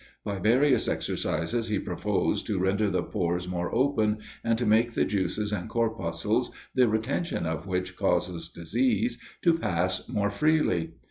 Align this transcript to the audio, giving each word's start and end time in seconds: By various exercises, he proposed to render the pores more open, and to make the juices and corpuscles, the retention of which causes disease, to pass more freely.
By 0.25 0.39
various 0.39 0.87
exercises, 0.87 1.67
he 1.67 1.77
proposed 1.77 2.47
to 2.47 2.57
render 2.57 2.89
the 2.89 3.03
pores 3.03 3.47
more 3.47 3.71
open, 3.71 4.17
and 4.43 4.57
to 4.57 4.65
make 4.65 4.93
the 4.95 5.05
juices 5.05 5.51
and 5.53 5.69
corpuscles, 5.69 6.49
the 6.73 6.87
retention 6.87 7.45
of 7.45 7.67
which 7.67 7.95
causes 7.95 8.49
disease, 8.49 9.19
to 9.43 9.59
pass 9.59 10.09
more 10.09 10.31
freely. 10.31 10.93